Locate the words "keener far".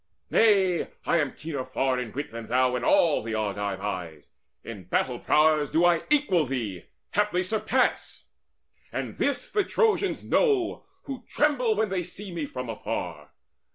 1.35-1.99